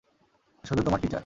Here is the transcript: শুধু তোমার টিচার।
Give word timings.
শুধু 0.63 0.81
তোমার 0.83 0.99
টিচার। 1.01 1.19